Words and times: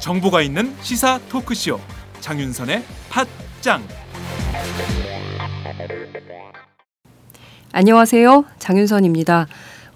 정보가 0.00 0.40
있는 0.40 0.74
시사 0.80 1.18
토크쇼 1.28 1.78
장윤선의 2.20 2.82
팟짱 3.10 3.82
안녕하세요. 7.72 8.46
장윤선입니다. 8.58 9.46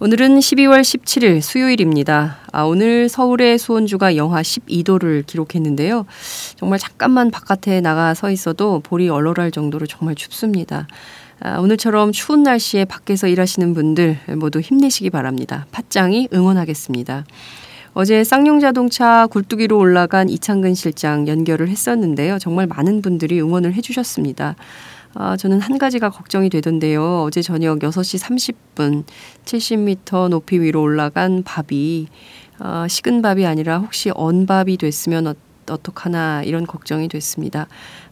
오늘은 0.05 0.41
12월 0.41 0.81
17일 0.81 1.41
수요일입니다. 1.41 2.39
아, 2.51 2.65
오늘 2.65 3.09
서울의 3.09 3.57
수온주가 3.57 4.17
영하 4.17 4.43
12도를 4.43 5.25
기록했는데요. 5.25 6.07
정말 6.57 6.81
잠깐만 6.81 7.31
바깥에 7.31 7.81
나가 7.81 8.13
서 8.13 8.29
있어도 8.33 8.81
볼이 8.81 9.09
얼얼할 9.09 9.53
정도로 9.53 9.87
정말 9.87 10.17
춥습니다. 10.17 10.89
아, 11.39 11.61
오늘처럼 11.61 12.11
추운 12.11 12.43
날씨에 12.43 12.85
밖에서 12.85 13.29
일하시는 13.29 13.75
분들 13.75 14.19
모두 14.39 14.59
힘내시기 14.59 15.09
바랍니다. 15.09 15.67
팟짱이 15.71 16.31
응원하겠습니다. 16.35 17.25
어제 17.95 18.25
쌍용자동차 18.25 19.29
굴뚝위로 19.29 19.79
올라간 19.79 20.31
이창근 20.31 20.75
실장 20.75 21.29
연결을 21.29 21.69
했었는데요. 21.69 22.41
정말 22.41 22.67
많은 22.67 23.03
분들이 23.03 23.41
응원을 23.41 23.75
해주셨습니다. 23.75 24.57
아, 25.15 25.37
저는 25.37 25.61
한 25.61 25.79
가지가 25.79 26.11
걱정이 26.11 26.49
되던데요. 26.49 27.23
어제 27.23 27.43
저녁 27.43 27.79
6시 27.81 28.55
30분 28.75 29.05
70m 29.45 30.29
높이 30.29 30.59
위로 30.59 30.83
올라간 30.83 31.43
밥이 31.45 32.09
아, 32.59 32.87
식은 32.89 33.23
밥이 33.23 33.45
아니라 33.47 33.79
혹시 33.79 34.11
언밥이 34.15 34.79
됐으면 34.79 35.27
어, 35.27 35.35
어떡하나 35.69 36.43
이런 36.45 36.67
걱정이 36.67 37.09
됐습니다. 37.09 37.67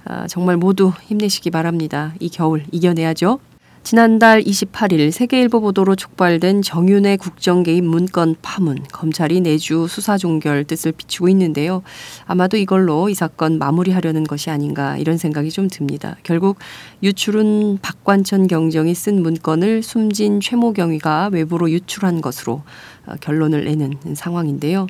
아, 0.05 0.27
정말 0.27 0.57
모두 0.57 0.93
힘내시기 1.07 1.51
바랍니다. 1.51 2.13
이 2.21 2.29
겨울 2.29 2.65
이겨내야죠. 2.71 3.41
지난달 3.83 4.43
28일 4.43 5.11
세계일보 5.11 5.63
보도로 5.63 5.97
촉발된 5.97 6.63
정윤의 6.63 7.17
국정개입 7.17 7.83
문건 7.83 8.37
파문, 8.43 8.85
검찰이 8.93 9.41
내주 9.41 9.89
수사 9.89 10.19
종결 10.19 10.65
뜻을 10.65 10.93
비추고 10.93 11.29
있는데요. 11.31 11.83
아마도 12.27 12.57
이걸로 12.59 13.09
이 13.09 13.15
사건 13.15 13.59
마무리하려는 13.59 14.25
것이 14.25 14.51
아닌가 14.51 14.97
이런 14.99 15.17
생각이 15.17 15.51
좀 15.51 15.69
듭니다. 15.69 16.17
결국 16.23 16.59
유출은 17.03 17.79
박관천 17.81 18.49
경정이 18.49 18.95
쓴 18.95 19.23
문건을 19.23 19.83
숨진 19.83 20.41
최모 20.41 20.75
경위가 20.75 21.31
외부로 21.33 21.71
유출한 21.71 22.21
것으로 22.21 22.63
어, 23.07 23.15
결론을 23.21 23.65
내는 23.65 23.95
상황인데요. 24.15 24.87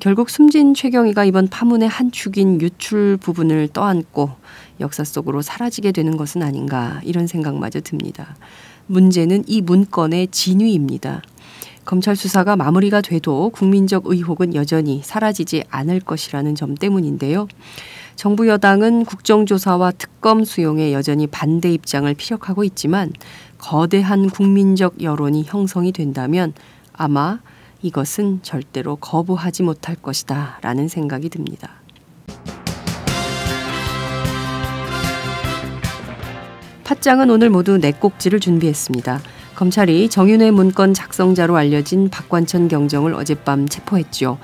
결국 0.00 0.30
숨진 0.30 0.74
최경희가 0.74 1.24
이번 1.24 1.48
파문의 1.48 1.88
한 1.88 2.10
축인 2.10 2.60
유출 2.60 3.16
부분을 3.16 3.68
떠안고 3.68 4.30
역사 4.80 5.04
속으로 5.04 5.42
사라지게 5.42 5.92
되는 5.92 6.16
것은 6.16 6.42
아닌가 6.42 7.00
이런 7.04 7.26
생각마저 7.26 7.80
듭니다. 7.80 8.36
문제는 8.86 9.44
이 9.46 9.62
문건의 9.62 10.28
진위입니다. 10.28 11.22
검찰 11.84 12.16
수사가 12.16 12.56
마무리가 12.56 13.00
돼도 13.00 13.50
국민적 13.50 14.06
의혹은 14.06 14.54
여전히 14.54 15.02
사라지지 15.04 15.64
않을 15.70 16.00
것이라는 16.00 16.54
점 16.56 16.74
때문인데요. 16.74 17.46
정부 18.16 18.48
여당은 18.48 19.04
국정조사와 19.04 19.92
특검 19.92 20.44
수용에 20.44 20.92
여전히 20.92 21.26
반대 21.26 21.72
입장을 21.72 22.12
피력하고 22.14 22.64
있지만 22.64 23.12
거대한 23.58 24.30
국민적 24.30 25.02
여론이 25.02 25.44
형성이 25.44 25.92
된다면 25.92 26.52
아마 26.92 27.38
이것은 27.86 28.40
절대로 28.42 28.96
거부하지 28.96 29.62
못할 29.62 29.94
것이다 29.94 30.58
라는 30.60 30.88
생각이 30.88 31.28
듭니다. 31.28 31.80
팟짱은 36.82 37.30
오늘 37.30 37.48
모두 37.48 37.78
네 37.78 37.92
꼭지를 37.92 38.40
준비했습니다. 38.40 39.20
검찰이 39.56 40.10
정윤회 40.10 40.50
문건 40.50 40.92
작성자로 40.92 41.56
알려진 41.56 42.10
박관천 42.10 42.68
경정을 42.68 43.14
어젯밤 43.14 43.66
체포했죠. 43.66 44.36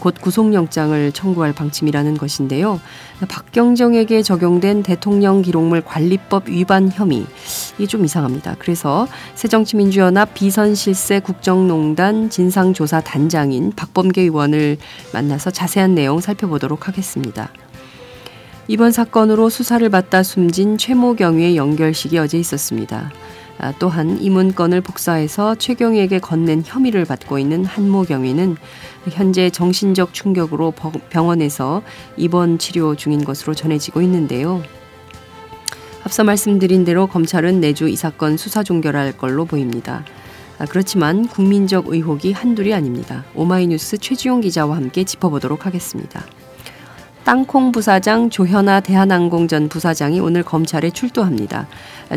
곧 0.00 0.14
구속영장을 0.20 1.12
청구할 1.12 1.52
방침이라는 1.52 2.16
것인데요. 2.16 2.80
박경정에게 3.28 4.22
적용된 4.22 4.82
대통령 4.82 5.42
기록물 5.42 5.82
관리법 5.82 6.48
위반 6.48 6.90
혐의 6.90 7.26
이게 7.76 7.86
좀 7.86 8.06
이상합니다. 8.06 8.56
그래서 8.58 9.06
새정치민주연합 9.34 10.32
비선실세 10.32 11.20
국정농단 11.20 12.30
진상조사 12.30 13.02
단장인 13.02 13.70
박범계 13.76 14.22
의원을 14.22 14.78
만나서 15.12 15.50
자세한 15.50 15.94
내용 15.94 16.20
살펴보도록 16.20 16.88
하겠습니다. 16.88 17.50
이번 18.66 18.92
사건으로 18.92 19.50
수사를 19.50 19.86
받다 19.90 20.22
숨진 20.22 20.78
최모 20.78 21.16
경위의 21.16 21.58
연결식이 21.58 22.16
어제 22.18 22.38
있었습니다. 22.38 23.12
아, 23.58 23.72
또한 23.78 24.20
이 24.20 24.30
문건을 24.30 24.80
복사해서 24.80 25.54
최경희에게 25.54 26.18
건넨 26.18 26.62
혐의를 26.64 27.04
받고 27.04 27.38
있는 27.38 27.64
한모 27.64 28.02
경위는 28.02 28.56
현재 29.10 29.50
정신적 29.50 30.12
충격으로 30.12 30.72
병원에서 31.10 31.82
입원 32.16 32.58
치료 32.58 32.94
중인 32.96 33.24
것으로 33.24 33.54
전해지고 33.54 34.02
있는데요. 34.02 34.62
앞서 36.04 36.24
말씀드린 36.24 36.84
대로 36.84 37.06
검찰은 37.06 37.60
내주 37.60 37.88
이 37.88 37.96
사건 37.96 38.36
수사 38.36 38.62
종결할 38.62 39.16
걸로 39.16 39.44
보입니다. 39.44 40.04
아, 40.58 40.66
그렇지만 40.66 41.26
국민적 41.26 41.88
의혹이 41.88 42.32
한둘이 42.32 42.74
아닙니다. 42.74 43.24
오마이뉴스 43.34 43.98
최지용 43.98 44.40
기자와 44.40 44.76
함께 44.76 45.04
짚어보도록 45.04 45.66
하겠습니다. 45.66 46.24
땅콩 47.24 47.72
부사장 47.72 48.28
조현아 48.28 48.80
대한항공 48.80 49.48
전 49.48 49.70
부사장이 49.70 50.20
오늘 50.20 50.42
검찰에 50.42 50.90
출두합니다. 50.90 51.66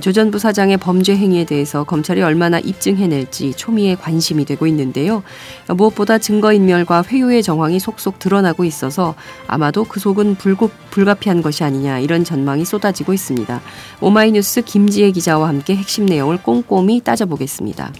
조 0.02 0.12
전 0.12 0.32
부사장의 0.32 0.78
범죄 0.78 1.16
행위에 1.16 1.46
대해서 1.46 1.86
검찰이 1.86 2.22
얼마나 2.22 2.60
입증해낼지 2.60 3.54
초미의 3.54 3.96
관심이 3.96 4.44
되고 4.44 4.68
있는데요. 4.68 5.24
무엇보다 5.70 6.18
증거인멸과 6.18 7.04
회유의 7.08 7.42
정황이 7.42 7.80
속속 7.80 8.20
드러나고 8.20 8.66
있어서 8.66 9.16
아마도 9.48 9.86
그 9.86 10.02
속은 10.02 10.36
불급, 10.36 10.72
불가피한 10.90 11.42
것이 11.42 11.64
아니냐 11.64 12.00
이런 12.00 12.26
전망이 12.26 12.66
쏟아지고 12.66 13.14
있습니다. 13.14 13.62
오마이뉴스 14.02 14.64
김지혜 14.64 15.12
기자와 15.12 15.48
함께 15.48 15.76
핵심 15.76 16.06
내용을 16.06 16.38
꼼꼼히 16.42 17.00
따져보겠습니다. 17.00 17.94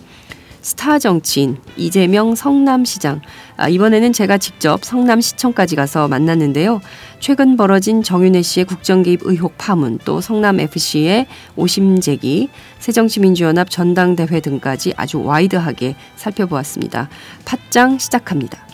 스타 0.68 1.00
정치인 1.00 1.56
이재명 1.78 2.36
성남시장. 2.36 3.22
아, 3.56 3.70
이번에는 3.70 4.12
제가 4.12 4.38
직접 4.38 4.84
성남시청까지 4.84 5.78
가서 5.78 6.10
만났는데요. 6.10 6.82
최근 7.22 7.56
벌어진 7.56 8.04
정윤회 8.04 8.42
씨의 8.42 8.66
국정개입 8.66 9.22
의혹 9.24 9.58
파문, 9.58 9.98
또 10.04 10.20
성남FC의 10.20 11.28
오심제기, 11.56 12.50
새정치민주연합 12.80 13.70
전당대회 13.70 14.42
등까지 14.42 14.94
아주 14.98 15.24
와이드하게 15.24 15.96
살펴보았습니다. 16.18 17.08
팟짱 17.46 17.98
시작합니다. 17.98 18.68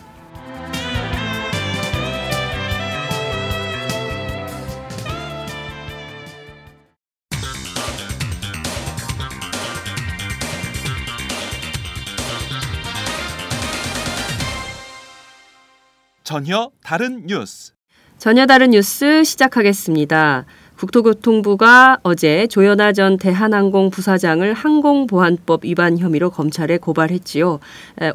전혀 16.23 16.69
다른 16.84 17.25
뉴스. 17.28 17.73
전혀 18.17 18.45
다른 18.45 18.69
뉴스 18.72 19.23
시작하겠습니다. 19.25 20.45
국토교통부가 20.78 22.00
어제 22.03 22.47
조현아 22.47 22.94
전 22.94 23.17
대한항공 23.17 23.89
부사장을 23.89 24.53
항공보안법 24.53 25.66
위반 25.66 25.97
혐의로 25.97 26.29
검찰에 26.29 26.78
고발했지요. 26.78 27.59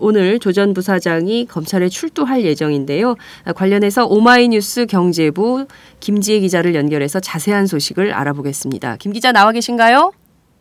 오늘 0.01 0.39
조 0.39 0.53
전 0.53 0.73
부사장이 0.75 1.47
검찰에 1.47 1.89
출두할 1.89 2.43
예정인데요. 2.45 3.15
관련해서 3.55 4.07
오마이뉴스 4.07 4.87
경제부 4.87 5.67
김지혜 6.01 6.41
기자를 6.41 6.75
연결해서 6.75 7.21
자세한 7.21 7.67
소식을 7.67 8.13
알아보겠습니다. 8.13 8.97
김 8.97 9.13
기자 9.13 9.33
나와 9.33 9.53
계신가요? 9.53 10.13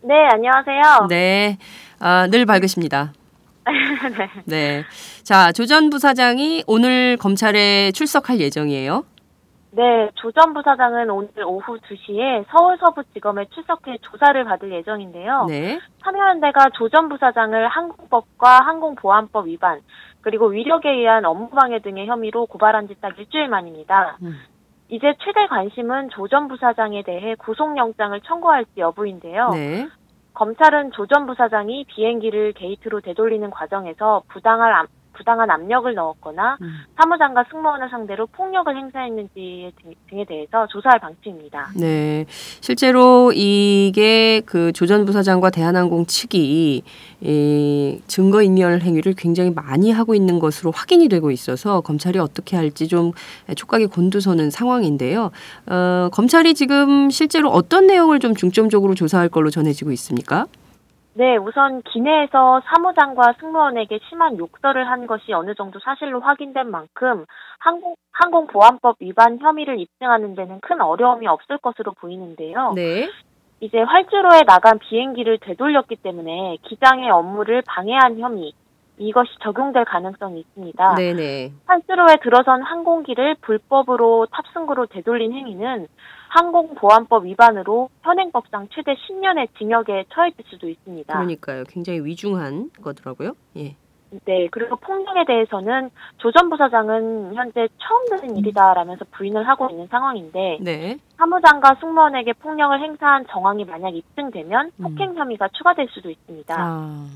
네, 0.02 0.14
안녕하세요. 0.32 1.06
네, 1.08 1.58
아, 1.98 2.28
늘 2.30 2.46
밝으십니다. 2.46 3.12
네. 4.16 4.30
네. 4.46 4.84
자, 5.22 5.52
조 5.52 5.66
전 5.66 5.90
부사장이 5.90 6.64
오늘 6.66 7.16
검찰에 7.18 7.92
출석할 7.92 8.40
예정이에요. 8.40 9.04
네, 9.70 10.08
조 10.14 10.32
전 10.32 10.54
부사장은 10.54 11.10
오늘 11.10 11.28
오후 11.44 11.78
2시에 11.78 12.46
서울 12.50 12.78
서부지검에 12.78 13.46
출석해 13.54 13.98
조사를 14.00 14.42
받을 14.44 14.72
예정인데요. 14.72 15.44
네. 15.48 15.78
참여연대가 16.02 16.70
조 16.74 16.88
전 16.88 17.08
부사장을 17.10 17.68
항공법과 17.68 18.60
항공보안법 18.64 19.46
위반, 19.46 19.80
그리고 20.22 20.46
위력에 20.46 20.88
의한 20.90 21.24
업무방해 21.26 21.80
등의 21.80 22.06
혐의로 22.06 22.46
고발한 22.46 22.88
지 22.88 22.94
딱 23.00 23.18
일주일 23.18 23.48
만입니다. 23.48 24.16
음. 24.22 24.38
이제 24.88 25.12
최대 25.22 25.46
관심은 25.48 26.08
조 26.10 26.26
전 26.28 26.48
부사장에 26.48 27.02
대해 27.02 27.34
구속영장을 27.34 28.18
청구할지 28.22 28.70
여부인데요. 28.78 29.50
네. 29.50 29.86
검찰은 30.38 30.92
조 30.92 31.06
전 31.06 31.26
부사장이 31.26 31.84
비행기를 31.88 32.52
게이트로 32.52 33.00
되돌리는 33.00 33.50
과정에서 33.50 34.22
부당한 34.28 34.72
부당한 35.18 35.50
압력을 35.50 35.92
넣었거나 35.92 36.56
음. 36.62 36.78
사무장과 36.96 37.44
승무원을 37.50 37.90
상대로 37.90 38.26
폭력을 38.28 38.74
행사했는지 38.74 39.72
등에 40.08 40.24
대해서 40.24 40.66
조사할 40.68 41.00
방침입니다. 41.00 41.72
네, 41.76 42.24
실제로 42.28 43.32
이게 43.34 44.40
그 44.46 44.72
조전 44.72 45.04
부사장과 45.04 45.50
대한항공 45.50 46.06
측이 46.06 46.82
이 47.20 48.00
증거인멸 48.06 48.80
행위를 48.80 49.14
굉장히 49.16 49.50
많이 49.50 49.90
하고 49.90 50.14
있는 50.14 50.38
것으로 50.38 50.70
확인이 50.70 51.08
되고 51.08 51.30
있어서 51.30 51.80
검찰이 51.80 52.18
어떻게 52.18 52.56
할지 52.56 52.86
좀 52.86 53.12
촉각이 53.54 53.86
곤두서는 53.86 54.50
상황인데요. 54.50 55.32
어, 55.66 56.08
검찰이 56.12 56.54
지금 56.54 57.10
실제로 57.10 57.50
어떤 57.50 57.86
내용을 57.88 58.20
좀 58.20 58.34
중점적으로 58.34 58.94
조사할 58.94 59.28
걸로 59.28 59.50
전해지고 59.50 59.90
있습니까? 59.92 60.46
네, 61.18 61.36
우선 61.36 61.82
기내에서 61.82 62.62
사무장과 62.64 63.34
승무원에게 63.40 63.98
심한 64.08 64.38
욕설을 64.38 64.88
한 64.88 65.08
것이 65.08 65.32
어느 65.32 65.52
정도 65.56 65.80
사실로 65.80 66.20
확인된 66.20 66.70
만큼 66.70 67.24
항공, 67.58 67.96
항공보안법 68.12 68.98
위반 69.00 69.36
혐의를 69.40 69.80
입증하는 69.80 70.36
데는 70.36 70.60
큰 70.60 70.80
어려움이 70.80 71.26
없을 71.26 71.58
것으로 71.58 71.90
보이는데요. 71.94 72.72
네. 72.76 73.08
이제 73.58 73.80
활주로에 73.80 74.44
나간 74.46 74.78
비행기를 74.78 75.38
되돌렸기 75.38 75.96
때문에 75.96 76.58
기장의 76.62 77.10
업무를 77.10 77.62
방해한 77.66 78.20
혐의, 78.20 78.52
이것이 78.96 79.30
적용될 79.42 79.86
가능성이 79.86 80.38
있습니다. 80.38 80.94
네네. 80.94 81.50
활주로에 81.66 82.18
들어선 82.22 82.62
항공기를 82.62 83.38
불법으로 83.40 84.28
탑승구로 84.30 84.86
되돌린 84.86 85.32
행위는 85.32 85.88
항공보안법 86.28 87.24
위반으로 87.24 87.88
현행법상 88.02 88.68
최대 88.72 88.94
10년의 88.94 89.48
징역에 89.58 90.04
처해질 90.12 90.44
수도 90.48 90.68
있습니다. 90.68 91.12
그러니까요. 91.12 91.64
굉장히 91.68 92.00
위중한 92.04 92.70
거더라고요. 92.82 93.32
예. 93.56 93.76
네, 94.24 94.48
그리고 94.50 94.76
폭력에 94.76 95.24
대해서는 95.26 95.90
조 96.16 96.30
전 96.32 96.48
부사장은 96.48 97.34
현재 97.34 97.68
처음 97.78 98.06
듣는 98.20 98.36
일이다라면서 98.38 99.04
부인을 99.10 99.46
하고 99.46 99.68
있는 99.70 99.86
상황인데 99.88 100.58
네. 100.62 100.96
사무장과 101.18 101.74
승무원에게 101.80 102.32
폭력을 102.34 102.80
행사한 102.80 103.26
정황이 103.30 103.64
만약 103.66 103.94
입증되면 103.94 104.70
음. 104.78 104.82
폭행 104.82 105.14
혐의가 105.14 105.48
추가될 105.48 105.88
수도 105.90 106.08
있습니다. 106.10 106.54
아. 106.58 107.06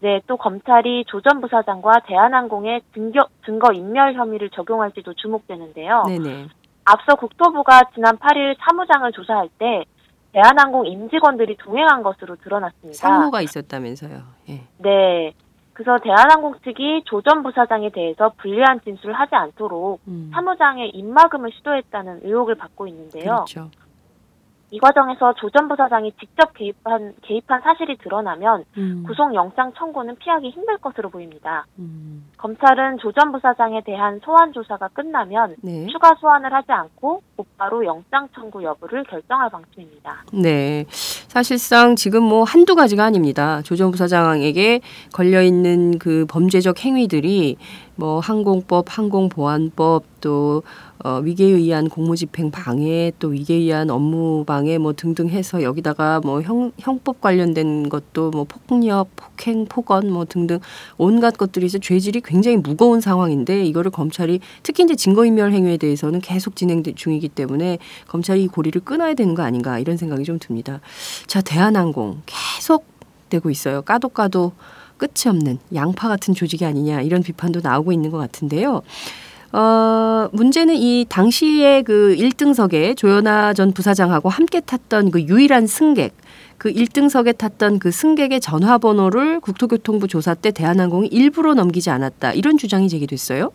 네, 0.00 0.20
또 0.26 0.36
검찰이 0.38 1.04
조 1.08 1.20
전 1.20 1.40
부사장과 1.42 2.00
대한항공의 2.06 2.80
증거, 2.94 3.26
증거 3.44 3.72
인멸 3.72 4.14
혐의를 4.14 4.48
적용할지도 4.50 5.12
주목되는데요. 5.14 6.04
네네. 6.06 6.46
앞서 6.88 7.14
국토부가 7.16 7.82
지난 7.94 8.16
8일 8.16 8.56
사무장을 8.60 9.12
조사할 9.12 9.48
때 9.58 9.84
대한항공 10.32 10.86
임직원들이 10.86 11.56
동행한 11.58 12.02
것으로 12.02 12.36
드러났습니다. 12.36 12.98
상무가 12.98 13.40
있었다면서요. 13.40 14.22
예. 14.50 14.62
네. 14.78 15.32
그래서 15.72 15.98
대한항공 15.98 16.54
측이 16.64 17.02
조전 17.04 17.42
부사장에 17.42 17.90
대해서 17.90 18.32
불리한 18.38 18.80
진술을 18.82 19.14
하지 19.14 19.34
않도록 19.36 20.00
음. 20.08 20.30
사무장의 20.32 20.90
입막음을 20.90 21.52
시도했다는 21.52 22.20
의혹을 22.24 22.56
받고 22.56 22.88
있는데요. 22.88 23.22
그렇죠. 23.22 23.70
이 24.70 24.78
과정에서 24.78 25.32
조 25.34 25.48
전 25.50 25.66
부사장이 25.66 26.12
직접 26.20 26.52
개입한 26.52 27.14
개입한 27.22 27.62
사실이 27.62 27.96
드러나면 27.98 28.64
음. 28.76 29.02
구속 29.06 29.34
영장 29.34 29.72
청구는 29.72 30.16
피하기 30.16 30.50
힘들 30.50 30.76
것으로 30.78 31.08
보입니다. 31.08 31.64
음. 31.78 32.26
검찰은 32.36 32.98
조 32.98 33.10
전 33.12 33.32
부사장에 33.32 33.80
대한 33.84 34.20
소환 34.22 34.52
조사가 34.52 34.88
끝나면 34.88 35.56
네. 35.62 35.86
추가 35.86 36.14
소환을 36.20 36.52
하지 36.52 36.70
않고 36.70 37.22
곧바로 37.36 37.84
영장 37.86 38.28
청구 38.34 38.62
여부를 38.62 39.04
결정할 39.04 39.48
방침입니다. 39.50 40.24
네. 40.34 40.84
사실상 40.90 41.96
지금 41.96 42.22
뭐 42.22 42.44
한두 42.44 42.74
가지가 42.74 43.04
아닙니다. 43.04 43.62
조 43.62 43.74
전 43.74 43.90
부사장에게 43.90 44.80
걸려 45.14 45.40
있는 45.40 45.98
그 45.98 46.26
범죄적 46.28 46.84
행위들이 46.84 47.56
뭐 47.96 48.20
항공법, 48.20 48.86
항공보안법 48.88 50.04
또 50.20 50.62
어, 51.04 51.20
위계에 51.22 51.48
의한 51.48 51.88
공무집행 51.88 52.50
방해 52.50 53.12
또 53.18 53.28
위계에 53.28 53.56
의한 53.58 53.90
업무 53.90 54.44
방해 54.44 54.78
뭐 54.78 54.92
등등 54.92 55.28
해서 55.28 55.62
여기다가 55.62 56.20
뭐 56.24 56.42
형, 56.42 56.72
형법 56.78 57.20
관련된 57.20 57.88
것도 57.88 58.30
뭐 58.30 58.46
폭력, 58.66 59.14
폭행, 59.14 59.66
폭언 59.66 60.10
뭐 60.10 60.24
등등 60.24 60.58
온갖 60.96 61.36
것들이 61.36 61.66
이제 61.66 61.78
죄질이 61.78 62.20
굉장히 62.22 62.56
무거운 62.56 63.00
상황인데 63.00 63.64
이거를 63.64 63.90
검찰이 63.90 64.40
특히 64.62 64.84
이제 64.84 64.96
증거인멸 64.96 65.52
행위에 65.52 65.76
대해서는 65.76 66.20
계속 66.20 66.56
진행 66.56 66.82
중이기 66.82 67.28
때문에 67.28 67.78
검찰이 68.08 68.42
이 68.44 68.48
고리를 68.48 68.80
끊어야 68.82 69.14
되는 69.14 69.34
거 69.34 69.42
아닌가 69.42 69.78
이런 69.78 69.96
생각이 69.96 70.24
좀 70.24 70.38
듭니다. 70.38 70.80
자, 71.26 71.40
대한항공 71.40 72.22
계속 72.26 72.86
되고 73.28 73.50
있어요. 73.50 73.82
까도 73.82 74.08
까도 74.08 74.52
끝이 74.96 75.28
없는 75.28 75.58
양파 75.74 76.08
같은 76.08 76.34
조직이 76.34 76.64
아니냐 76.64 77.02
이런 77.02 77.22
비판도 77.22 77.60
나오고 77.62 77.92
있는 77.92 78.10
것 78.10 78.18
같은데요. 78.18 78.82
어, 79.52 80.28
문제는 80.32 80.74
이 80.74 81.06
당시에 81.08 81.82
그 81.82 82.14
1등석에 82.16 82.96
조연아 82.96 83.54
전 83.54 83.72
부사장하고 83.72 84.28
함께 84.28 84.60
탔던 84.60 85.10
그 85.10 85.22
유일한 85.22 85.66
승객, 85.66 86.12
그 86.58 86.70
1등석에 86.70 87.36
탔던 87.38 87.78
그 87.78 87.90
승객의 87.90 88.40
전화번호를 88.40 89.40
국토교통부 89.40 90.06
조사 90.06 90.34
때 90.34 90.50
대한항공이 90.50 91.08
일부러 91.08 91.54
넘기지 91.54 91.90
않았다. 91.90 92.32
이런 92.32 92.58
주장이 92.58 92.88
제기됐어요? 92.88 93.50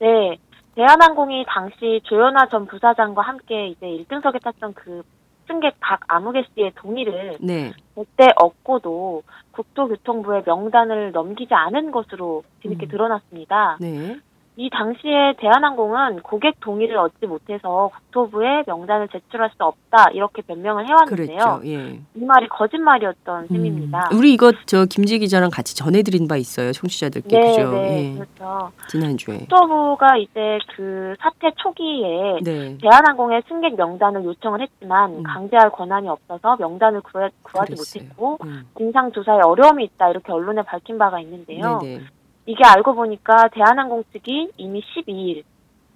네. 0.00 0.36
대한항공이 0.76 1.46
당시 1.48 2.00
조연아 2.04 2.48
전 2.50 2.66
부사장과 2.66 3.22
함께 3.22 3.68
이제 3.68 3.86
1등석에 3.86 4.40
탔던 4.40 4.74
그 4.74 5.02
승객 5.48 5.80
박 5.80 6.00
아무개 6.06 6.44
씨의 6.54 6.72
동의를 6.76 7.38
네. 7.40 7.72
그때 7.96 8.28
얻고도 8.36 9.22
국토교통부의 9.50 10.44
명단을 10.46 11.10
넘기지 11.10 11.52
않은 11.52 11.90
것으로 11.90 12.44
뒤늦게 12.60 12.86
음. 12.86 12.88
드러났습니다. 12.88 13.78
네. 13.80 14.18
이 14.60 14.68
당시에 14.70 15.34
대한항공은 15.38 16.22
고객 16.22 16.58
동의를 16.58 16.98
얻지 16.98 17.26
못해서 17.26 17.92
국토부에 17.94 18.64
명단을 18.66 19.06
제출할 19.06 19.50
수 19.56 19.62
없다 19.62 20.10
이렇게 20.12 20.42
변명을 20.42 20.88
해왔는데요. 20.88 21.38
그렇죠. 21.38 21.60
예. 21.64 22.00
이 22.16 22.24
말이 22.24 22.48
거짓말이었던 22.48 23.42
음. 23.42 23.46
셈입니다. 23.46 24.08
우리 24.12 24.34
이거 24.34 24.52
저 24.66 24.84
김지 24.86 25.20
기자랑 25.20 25.50
같이 25.50 25.76
전해드린 25.76 26.26
바 26.26 26.36
있어요, 26.36 26.72
청취자들께 26.72 27.38
네, 27.38 27.50
그죠? 27.50 27.70
네, 27.70 28.10
예. 28.10 28.14
그렇죠. 28.14 28.72
지난주에 28.88 29.38
국토부가 29.38 30.16
이제 30.16 30.58
그 30.74 31.14
사태 31.20 31.52
초기에 31.54 32.40
네. 32.42 32.76
대한항공의 32.82 33.44
승객 33.46 33.76
명단을 33.76 34.24
요청을 34.24 34.60
했지만 34.60 35.18
음. 35.18 35.22
강제할 35.22 35.70
권한이 35.70 36.08
없어서 36.08 36.56
명단을 36.58 37.02
구하, 37.02 37.30
그랬어요. 37.44 37.76
못했고 37.76 38.38
음. 38.42 38.66
진상 38.76 39.12
조사에 39.12 39.38
어려움이 39.38 39.84
있다 39.84 40.10
이렇게 40.10 40.32
언론에 40.32 40.62
밝힌 40.62 40.98
바가 40.98 41.20
있는데요. 41.20 41.78
네네. 41.80 42.00
이게 42.48 42.64
알고 42.64 42.94
보니까 42.94 43.48
대한항공 43.52 44.04
측이 44.10 44.52
이미 44.56 44.82
12일에 44.82 45.42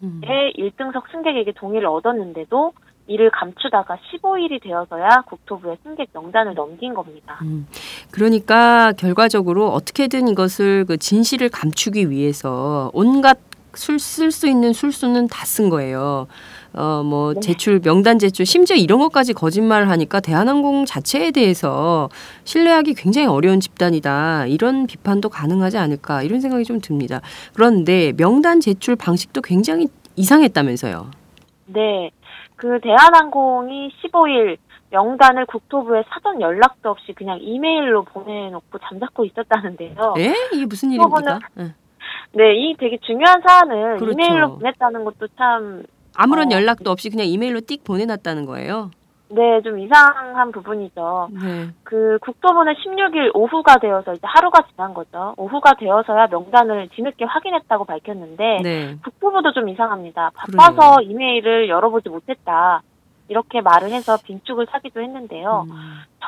음. 0.02 0.20
1등석 0.22 1.04
승객에게 1.10 1.52
동의를 1.52 1.88
얻었는데도 1.88 2.75
이를 3.06 3.31
감추다가 3.31 3.96
15일이 3.96 4.62
되어서야 4.62 5.22
국토부에 5.29 5.79
승객 5.82 6.10
명단을 6.12 6.53
넘긴 6.55 6.93
겁니다. 6.93 7.38
음, 7.43 7.67
그러니까 8.10 8.93
결과적으로 8.93 9.69
어떻게든 9.70 10.29
이것을 10.29 10.84
그 10.84 10.98
진실을 10.98 11.48
감추기 11.48 12.10
위해서 12.10 12.91
온갖 12.93 13.38
쓸수 13.74 14.46
있는 14.46 14.74
술수는 14.74 15.29
다 15.29 15.46
쓴 15.46 15.70
거예요. 15.70 16.26
어, 16.74 17.02
뭐, 17.05 17.34
네. 17.34 17.41
제출, 17.41 17.81
명단 17.81 18.19
제출, 18.19 18.46
심지어 18.46 18.76
이런 18.76 18.98
것까지 18.98 19.34
거짓말을 19.34 19.91
하니까 19.91 20.20
대한항공 20.20 20.86
자체에 20.86 21.31
대해서 21.31 22.08
신뢰하기 22.44 22.94
굉장히 22.94 23.26
어려운 23.26 23.60
집단이다. 23.60 24.46
이런 24.46 24.86
비판도 24.86 25.29
가능하지 25.29 25.79
않을까. 25.79 26.22
이런 26.22 26.41
생각이 26.41 26.64
좀 26.64 26.81
듭니다. 26.81 27.20
그런데 27.55 28.12
명단 28.17 28.60
제출 28.60 28.96
방식도 28.96 29.43
굉장히 29.43 29.88
이상했다면서요. 30.17 31.10
네. 31.67 32.10
그 32.56 32.79
대한항공이 32.81 33.91
15일 34.02 34.56
명단을 34.91 35.46
국토부에 35.46 36.05
사전 36.08 36.41
연락도 36.41 36.91
없이 36.91 37.12
그냥 37.12 37.38
이메일로 37.41 38.05
보내놓고 38.05 38.79
잠자코 38.79 39.24
있었다는데요. 39.24 40.14
예? 40.19 40.34
이게 40.52 40.67
무슨 40.67 40.93
일입니까? 40.93 41.41
네, 42.34 42.55
이 42.55 42.76
되게 42.79 42.98
중요한 42.98 43.43
사안을 43.46 43.98
그렇죠. 43.98 44.12
이메일로 44.12 44.58
보냈다는 44.58 45.05
것도 45.05 45.29
참 45.36 45.82
아무런 46.16 46.52
어, 46.52 46.56
연락도 46.56 46.90
없이 46.90 47.10
그냥 47.10 47.26
이메일로 47.26 47.60
띡 47.60 47.84
보내놨다는 47.84 48.46
거예요. 48.46 48.90
네, 49.34 49.62
좀 49.62 49.78
이상한 49.78 50.52
부분이죠. 50.52 51.31
네. 51.32 51.70
그 51.84 52.19
국토부는 52.20 52.74
16일 52.74 53.31
오후가 53.34 53.78
되어서 53.78 54.12
이제 54.12 54.20
하루가 54.24 54.62
지난 54.70 54.92
거죠. 54.92 55.32
오후가 55.38 55.72
되어서야 55.78 56.26
명단을 56.26 56.90
뒤늦게 56.94 57.24
확인했다고 57.24 57.86
밝혔는데 57.86 58.60
네. 58.62 58.96
국토부도 59.02 59.52
좀 59.52 59.70
이상합니다. 59.70 60.32
바빠서 60.34 60.96
그래요. 60.96 61.10
이메일을 61.10 61.69
열어보지 61.70 62.10
못했다. 62.10 62.82
이렇게 63.28 63.62
말을 63.62 63.90
해서 63.90 64.19
빈축을 64.22 64.66
사기도 64.70 65.00
했는데요. 65.00 65.66
음. 65.70 65.72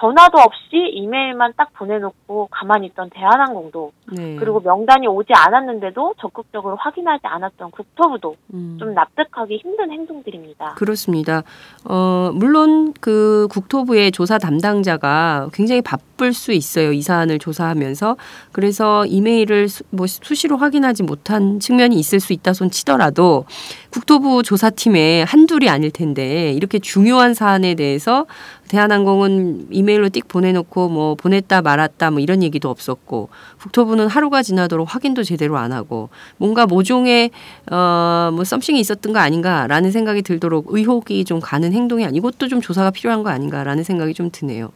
전화도 0.00 0.38
없이 0.38 0.76
이메일만 0.92 1.54
딱 1.56 1.72
보내놓고 1.74 2.48
가만히 2.50 2.88
있던 2.88 3.10
대한항공도 3.10 3.92
네. 4.12 4.36
그리고 4.36 4.60
명단이 4.60 5.06
오지 5.06 5.32
않았는데도 5.32 6.14
적극적으로 6.20 6.76
확인하지 6.76 7.22
않았던 7.26 7.70
국토부도 7.70 8.36
음. 8.54 8.76
좀 8.78 8.92
납득하기 8.94 9.56
힘든 9.56 9.90
행동들입니다. 9.90 10.74
그렇습니다. 10.74 11.42
어, 11.84 12.30
물론 12.34 12.92
그 13.00 13.46
국토부의 13.50 14.10
조사 14.12 14.38
담당자가 14.38 15.48
굉장히 15.52 15.80
바쁠 15.80 16.32
수 16.32 16.52
있어요. 16.52 16.92
이 16.92 17.00
사안을 17.00 17.38
조사하면서 17.38 18.16
그래서 18.52 19.06
이메일을 19.06 19.68
수, 19.68 19.84
뭐 19.90 20.06
수시로 20.06 20.56
확인하지 20.56 21.04
못한 21.04 21.60
측면이 21.60 21.96
있을 21.96 22.20
수 22.20 22.32
있다 22.32 22.52
손 22.52 22.70
치더라도 22.70 23.44
국토부 23.90 24.42
조사팀에 24.42 25.22
한둘이 25.22 25.68
아닐 25.68 25.90
텐데 25.90 26.52
이렇게 26.52 26.78
중요한 26.78 27.34
사안에 27.34 27.74
대해서 27.74 28.26
대한항공은 28.68 29.68
이메일로 29.70 30.08
띡 30.08 30.28
보내놓고 30.28 30.88
뭐 30.88 31.14
보냈다 31.14 31.62
말았다 31.62 32.10
뭐 32.10 32.20
이런 32.20 32.42
얘기도 32.42 32.70
없었고 32.70 33.28
국토부는 33.60 34.08
하루가 34.08 34.42
지나도록 34.42 34.92
확인도 34.94 35.22
제대로 35.22 35.56
안 35.58 35.72
하고 35.72 36.08
뭔가 36.38 36.66
모종의 36.66 37.30
어뭐 37.70 38.44
썸씽이 38.44 38.80
있었던 38.80 39.12
거 39.12 39.18
아닌가라는 39.18 39.90
생각이 39.90 40.22
들도록 40.22 40.66
의혹이 40.68 41.24
좀 41.24 41.40
가는 41.40 41.72
행동이 41.72 42.04
아니 42.04 42.18
이것도 42.18 42.48
좀 42.48 42.60
조사가 42.60 42.90
필요한 42.90 43.22
거 43.22 43.30
아닌가라는 43.30 43.84
생각이 43.84 44.14
좀 44.14 44.30
드네요. 44.32 44.70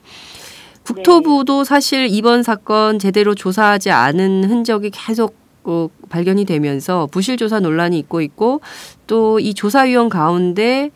국토부도 0.85 1.65
사실 1.65 2.09
이번 2.11 2.43
사건 2.43 2.99
제대로 2.99 3.35
조사하지 3.35 3.91
않은 3.91 4.45
흔적이 4.45 4.91
계속 4.91 5.37
어, 5.65 5.89
발견이 6.09 6.47
되면서 6.47 7.07
부실 7.11 7.37
조사 7.37 7.61
논란이 7.61 7.99
있고 7.99 8.23
있고 8.23 8.61
또 9.07 9.39
이 9.41 9.53
조사위원 9.55 10.09
가운데 10.09 10.91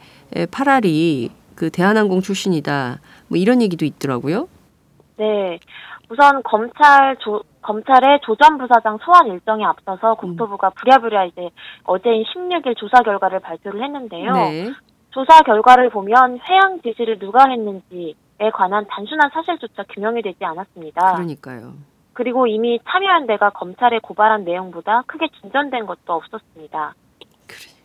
파랄이 0.51 1.31
그 1.62 1.71
대한항공 1.71 2.23
출신이다. 2.23 2.99
뭐 3.28 3.38
이런 3.38 3.62
얘기도 3.62 3.85
있더라고요. 3.85 4.49
네. 5.16 5.61
우선 6.11 6.42
검찰 6.42 7.16
조, 7.19 7.45
검찰의 7.62 8.19
조전 8.25 8.59
부사장 8.59 8.99
소환 8.99 9.28
일정에 9.28 9.64
앞서서 9.64 10.16
국토부가 10.16 10.71
부랴부랴 10.71 11.26
이제 11.26 11.50
어제인 11.85 12.25
16일 12.25 12.76
조사 12.76 13.04
결과를 13.04 13.38
발표를 13.38 13.81
했는데요. 13.81 14.33
네. 14.33 14.73
조사 15.12 15.40
결과를 15.42 15.90
보면 15.90 16.40
회항 16.40 16.81
지시를 16.83 17.21
누가 17.21 17.49
했는지에 17.49 18.50
관한 18.52 18.85
단순한 18.88 19.31
사실조차 19.33 19.85
규명이 19.90 20.21
되지 20.23 20.45
않았습니다. 20.45 21.14
그러니까요. 21.14 21.75
그리고 22.12 22.49
이미 22.49 22.81
참여연대가 22.90 23.50
검찰에 23.50 24.00
고발한 24.00 24.42
내용보다 24.42 25.04
크게 25.07 25.28
진전된 25.40 25.87
것도 25.87 26.12
없었습니다. 26.12 26.95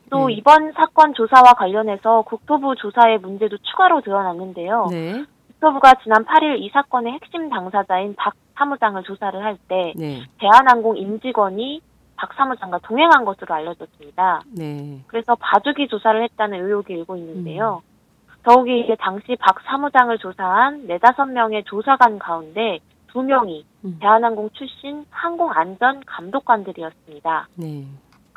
또 0.10 0.28
네. 0.28 0.34
이번 0.34 0.72
사건 0.74 1.14
조사와 1.14 1.54
관련해서 1.54 2.22
국토부 2.24 2.76
조사의 2.76 3.20
문제도 3.20 3.58
추가로 3.58 4.02
드러났는데요. 4.02 4.88
네. 4.92 5.26
국토부가 5.48 5.94
지난 6.04 6.24
8일 6.26 6.60
이 6.60 6.70
사건의 6.70 7.14
핵심 7.14 7.50
당사자인 7.50 8.16
박 8.16 8.34
사무장을 8.56 9.02
조사를 9.04 9.44
할때 9.44 9.94
네. 9.96 10.24
대한항공 10.40 10.98
임직원이 10.98 11.82
박 12.16 12.34
사무장과 12.34 12.80
동행한 12.80 13.26
것으로 13.26 13.54
알려졌습니다. 13.54 14.42
네. 14.58 15.04
그래서 15.08 15.36
봐주기 15.36 15.88
조사를 15.88 16.24
했다는 16.24 16.66
의혹이 16.66 16.94
일고 16.94 17.16
있는데요. 17.18 17.82
음. 17.84 17.98
더욱이 18.44 18.80
이제 18.80 18.96
당시 19.00 19.36
박 19.40 19.62
사무장을 19.62 20.18
조사한 20.18 20.88
네다섯 20.88 21.30
명의 21.30 21.64
조사관 21.66 22.18
가운데 22.18 22.80
두 23.08 23.22
명이 23.22 23.66
음. 23.86 23.98
대한항공 24.00 24.50
출신 24.54 25.06
항공안전 25.10 26.04
감독관들이었습니다. 26.06 27.48
네. 27.56 27.86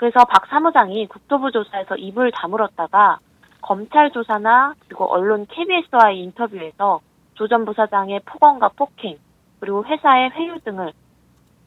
그래서 0.01 0.25
박 0.25 0.47
사무장이 0.47 1.09
국토부 1.09 1.53
조사에서 1.53 1.95
입을 1.95 2.33
다물었다가 2.33 3.19
검찰 3.61 4.11
조사나 4.11 4.73
그리고 4.87 5.05
언론 5.05 5.45
KBS와의 5.45 6.21
인터뷰에서 6.21 7.01
조 7.35 7.47
전 7.49 7.67
부사장의 7.67 8.21
폭언과 8.25 8.71
폭행 8.77 9.19
그리고 9.61 9.85
회사의 9.85 10.31
회유 10.31 10.59
등을 10.61 10.93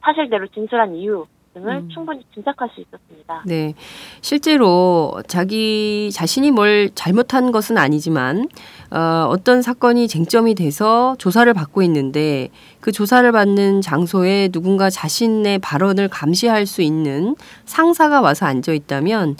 사실대로 0.00 0.48
진술한 0.48 0.96
이유 0.96 1.26
등을 1.54 1.76
음. 1.76 1.88
충분히 1.88 2.22
짐작할 2.34 2.68
수 2.74 2.80
있었습니다. 2.80 3.42
네. 3.46 3.74
실제로 4.20 5.22
자기 5.28 6.10
자신이 6.12 6.50
뭘 6.50 6.90
잘못한 6.94 7.52
것은 7.52 7.78
아니지만 7.78 8.48
어, 8.90 9.26
어떤 9.30 9.62
사건이 9.62 10.08
쟁점이 10.08 10.54
돼서 10.54 11.14
조사를 11.18 11.52
받고 11.54 11.82
있는데 11.82 12.50
그 12.80 12.92
조사를 12.92 13.30
받는 13.30 13.80
장소에 13.80 14.48
누군가 14.48 14.90
자신의 14.90 15.60
발언을 15.60 16.08
감시할 16.08 16.66
수 16.66 16.82
있는 16.82 17.36
상사가 17.64 18.20
와서 18.20 18.46
앉아 18.46 18.72
있다면 18.72 19.36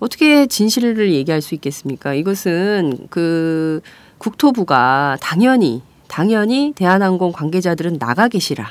어떻게 0.00 0.46
진실을 0.46 1.12
얘기할 1.12 1.40
수 1.40 1.54
있겠습니까? 1.54 2.14
이것은 2.14 3.08
그 3.08 3.80
국토부가 4.18 5.16
당연히 5.20 5.82
당연히 6.08 6.72
대한항공 6.76 7.32
관계자들은 7.32 7.98
나가 7.98 8.28
계시라. 8.28 8.70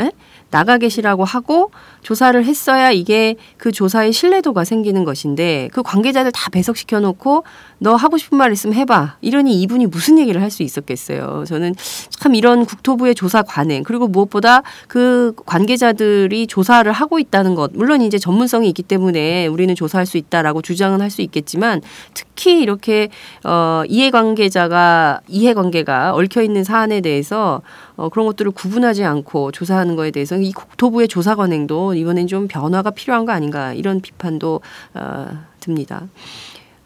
에? 0.00 0.10
나가 0.50 0.78
계시라고 0.78 1.24
하고 1.24 1.70
조사를 2.04 2.44
했어야 2.44 2.92
이게 2.92 3.34
그 3.56 3.72
조사의 3.72 4.12
신뢰도가 4.12 4.64
생기는 4.64 5.04
것인데 5.04 5.70
그 5.72 5.82
관계자들 5.82 6.30
다 6.32 6.50
배석시켜 6.50 7.00
놓고 7.00 7.42
너 7.78 7.96
하고 7.96 8.16
싶은 8.18 8.38
말 8.38 8.52
있으면 8.52 8.76
해봐. 8.76 9.16
이러니 9.22 9.60
이분이 9.62 9.86
무슨 9.86 10.18
얘기를 10.18 10.40
할 10.40 10.50
수 10.50 10.62
있었겠어요. 10.62 11.44
저는 11.48 11.74
참 12.10 12.34
이런 12.36 12.64
국토부의 12.66 13.16
조사 13.16 13.42
관행 13.42 13.82
그리고 13.82 14.06
무엇보다 14.06 14.62
그 14.86 15.32
관계자들이 15.46 16.46
조사를 16.46 16.90
하고 16.92 17.18
있다는 17.18 17.56
것 17.56 17.72
물론 17.74 18.02
이제 18.02 18.18
전문성이 18.18 18.68
있기 18.68 18.84
때문에 18.84 19.46
우리는 19.48 19.74
조사할 19.74 20.06
수 20.06 20.16
있다라고 20.18 20.62
주장은 20.62 21.00
할 21.00 21.10
수 21.10 21.22
있겠지만 21.22 21.80
특히 22.12 22.60
이렇게 22.60 23.08
어 23.44 23.82
이해관계자가 23.88 25.20
이해관계가 25.28 26.14
얽혀 26.14 26.42
있는 26.42 26.64
사안에 26.64 27.00
대해서 27.00 27.62
어 27.96 28.08
그런 28.08 28.26
것들을 28.26 28.50
구분하지 28.52 29.04
않고 29.04 29.52
조사하는 29.52 29.94
거에 29.96 30.10
대해서 30.10 30.36
이 30.36 30.52
국토부의 30.52 31.08
조사 31.08 31.34
관행도 31.36 31.93
이번엔 31.96 32.26
좀 32.26 32.48
변화가 32.48 32.90
필요한 32.90 33.24
거 33.24 33.32
아닌가 33.32 33.72
이런 33.72 34.00
비판도 34.00 34.60
어 34.94 35.26
듭니다. 35.60 36.08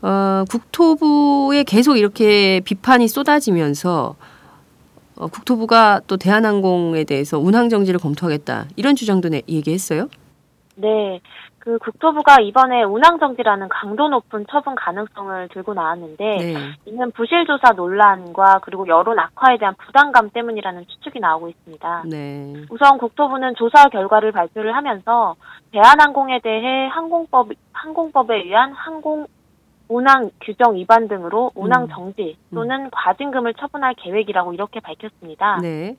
어, 0.01 0.45
국토부에 0.49 1.65
계속 1.65 1.97
이렇게 1.97 2.61
비판이 2.65 3.09
쏟아지면서 3.09 4.15
어, 5.17 5.27
국토부가 5.27 6.01
또 6.07 6.17
대한항공에 6.17 7.05
대해서 7.05 7.39
운항 7.39 7.69
정지를 7.69 7.99
검토하겠다 7.99 8.67
이런 8.77 8.95
주장도 8.95 9.31
내, 9.31 9.43
얘기했어요. 9.49 10.09
네, 10.77 11.21
그 11.69 11.77
국토부가 11.81 12.37
이번에 12.41 12.83
운항 12.83 13.19
정지라는 13.19 13.69
강도 13.69 14.09
높은 14.09 14.47
처분 14.51 14.75
가능성을 14.75 15.49
들고 15.49 15.75
나왔는데 15.75 16.37
네. 16.39 16.55
이는 16.87 17.11
부실 17.11 17.45
조사 17.45 17.75
논란과 17.75 18.61
그리고 18.63 18.89
여론 18.89 19.19
악화에 19.19 19.59
대한 19.59 19.75
부담감 19.75 20.31
때문이라는 20.31 20.87
추측이 20.87 21.21
나오고 21.21 21.51
있습니다. 21.51 22.05
네. 22.07 22.55
우선 22.71 22.97
국토부는 22.97 23.55
조사 23.57 23.85
결과를 23.91 24.33
발표를 24.33 24.75
하면서 24.75 25.37
대한항공에 25.73 26.41
대해 26.41 26.89
항공법 26.89 27.51
항공법에 27.75 28.45
의한 28.45 28.73
항공 28.73 29.27
운항 29.89 30.31
규정 30.41 30.75
위반 30.75 31.07
등으로 31.07 31.51
운항 31.55 31.83
음. 31.83 31.89
정지 31.91 32.39
또는 32.55 32.85
음. 32.85 32.91
과징금을 32.93 33.53
처분할 33.53 33.93
계획이라고 33.99 34.55
이렇게 34.55 34.81
밝혔습니다. 34.81 35.59
네. 35.61 35.97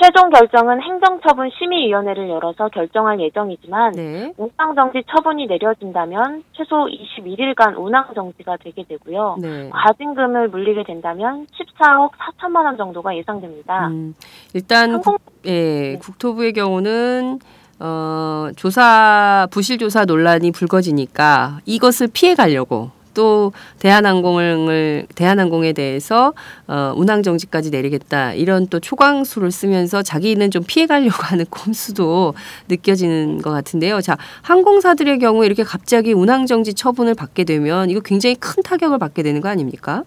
최종 0.00 0.30
결정은 0.30 0.80
행정처분 0.80 1.50
심의위원회를 1.58 2.28
열어서 2.28 2.68
결정할 2.68 3.20
예정이지만 3.20 3.92
네. 3.92 4.32
운항정지 4.36 5.02
처분이 5.10 5.46
내려진다면 5.46 6.42
최소 6.52 6.86
21일간 6.86 7.78
운항정지가 7.78 8.56
되게 8.62 8.84
되고요. 8.84 9.36
네. 9.40 9.70
과징금을 9.70 10.48
물리게 10.48 10.84
된다면 10.84 11.46
14억 11.52 12.12
4천만 12.12 12.64
원 12.64 12.76
정도가 12.76 13.16
예상됩니다. 13.16 13.88
음, 13.88 14.14
일단 14.54 14.92
항공... 14.92 15.18
국, 15.18 15.20
예, 15.44 15.92
네. 15.92 15.98
국토부의 15.98 16.54
경우는 16.54 17.38
어, 17.78 18.48
조사 18.56 19.46
부실 19.50 19.76
조사 19.76 20.04
논란이 20.04 20.52
불거지니까 20.52 21.58
이것을 21.66 22.08
피해 22.12 22.34
가려고 22.34 22.90
또 23.14 23.52
대한항공을 23.78 25.06
대한항공에 25.14 25.72
대해서 25.72 26.32
어, 26.66 26.92
운항 26.96 27.22
정지까지 27.22 27.70
내리겠다 27.70 28.34
이런 28.34 28.66
또 28.68 28.80
초강수를 28.80 29.50
쓰면서 29.50 30.02
자기는 30.02 30.50
좀 30.50 30.62
피해가려고 30.66 31.22
하는 31.22 31.44
꼼수도 31.46 32.34
느껴지는 32.68 33.42
것 33.42 33.50
같은데요. 33.50 34.00
자 34.00 34.16
항공사들의 34.42 35.18
경우 35.18 35.44
이렇게 35.44 35.62
갑자기 35.62 36.12
운항 36.12 36.46
정지 36.46 36.74
처분을 36.74 37.14
받게 37.14 37.44
되면 37.44 37.90
이거 37.90 38.00
굉장히 38.00 38.34
큰 38.36 38.62
타격을 38.62 38.98
받게 38.98 39.22
되는 39.22 39.40
거 39.40 39.48
아닙니까? 39.48 40.04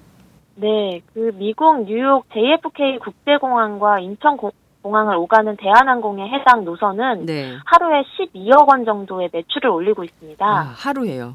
네, 0.55 1.01
그 1.13 1.31
미국 1.35 1.85
뉴욕 1.85 2.25
JFK 2.33 2.99
국제공항과 2.99 3.99
인천 3.99 4.37
공항을 4.81 5.15
오가는 5.15 5.57
대한항공의 5.57 6.29
해당 6.29 6.63
노선은 6.63 7.25
네. 7.25 7.55
하루에 7.65 8.03
12억 8.03 8.69
원 8.69 8.85
정도의 8.85 9.29
매출을 9.33 9.69
올리고 9.69 10.03
있습니다. 10.03 10.45
아, 10.45 10.73
하루에요? 10.77 11.33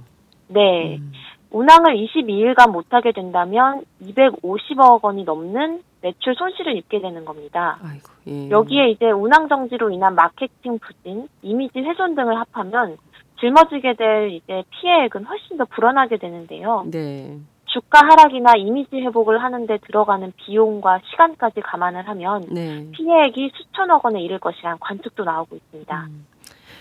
네. 0.48 0.98
음. 0.98 1.12
운항을 1.50 1.96
22일간 1.96 2.70
못하게 2.70 3.12
된다면 3.12 3.84
250억 4.02 5.02
원이 5.02 5.24
넘는 5.24 5.82
매출 6.00 6.34
손실을 6.34 6.76
입게 6.76 7.00
되는 7.00 7.24
겁니다. 7.24 7.78
아이고, 7.82 8.08
예. 8.28 8.50
여기에 8.50 8.90
이제 8.90 9.10
운항 9.10 9.48
정지로 9.48 9.90
인한 9.90 10.14
마케팅 10.14 10.78
부진, 10.78 11.28
이미지 11.42 11.80
훼손 11.80 12.14
등을 12.14 12.38
합하면 12.38 12.96
짊어지게 13.40 13.94
될 13.94 14.30
이제 14.30 14.62
피해액은 14.70 15.24
훨씬 15.24 15.56
더 15.56 15.64
불어나게 15.64 16.18
되는데요. 16.18 16.84
네. 16.90 17.38
주가 17.66 18.00
하락이나 18.00 18.54
이미지 18.56 18.96
회복을 18.96 19.42
하는데 19.42 19.78
들어가는 19.86 20.32
비용과 20.36 21.00
시간까지 21.10 21.60
감안을 21.60 22.08
하면 22.08 22.42
네. 22.50 22.86
피해액이 22.92 23.52
수천억 23.54 24.04
원에 24.04 24.20
이를 24.20 24.38
것이라는 24.38 24.78
관측도 24.80 25.24
나오고 25.24 25.56
있습니다. 25.56 26.06
음. 26.08 26.26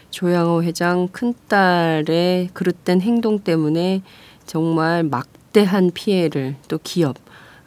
조양호 0.10 0.64
회장 0.64 1.08
큰딸의 1.10 2.48
그릇된 2.54 3.02
행동 3.02 3.40
때문에 3.40 4.02
정말 4.50 5.04
막대한 5.04 5.92
피해를 5.94 6.56
또 6.68 6.80
기업 6.82 7.18